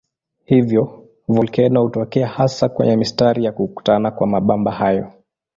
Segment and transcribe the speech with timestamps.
[0.45, 5.11] Hivyo volkeno hutokea hasa kwenye mistari ya kukutana kwa mabamba hayo.